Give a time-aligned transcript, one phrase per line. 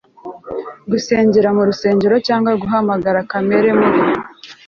[0.91, 3.99] Gusengera mu rusengero Cyangwa guhamagara Kamere muri